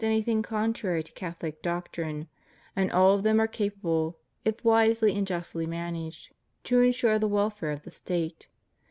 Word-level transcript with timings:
127 0.03 0.15
anything 0.35 0.41
contrary 0.41 1.03
to 1.03 1.11
Catholic 1.11 1.61
doctrine, 1.61 2.27
and 2.75 2.91
all 2.91 3.13
of 3.13 3.21
them 3.21 3.39
are 3.39 3.45
capable, 3.45 4.17
if 4.43 4.65
wisely 4.65 5.15
and 5.15 5.27
justly 5.27 5.67
managed, 5.67 6.31
to 6.63 6.79
insure 6.81 7.19
the 7.19 7.27
welfare 7.27 7.69
of 7.69 7.83
the 7.83 7.91
State. 7.91 8.47